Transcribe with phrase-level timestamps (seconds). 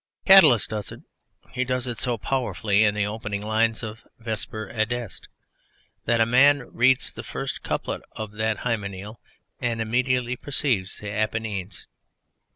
[0.25, 1.01] Catullus does it.
[1.51, 5.27] He does it so powerfully in the opening lines of Vesper adest...
[6.05, 9.19] that a man reads the first couplet of that Hymeneal,
[9.59, 11.85] and immediately perceives the Apennines.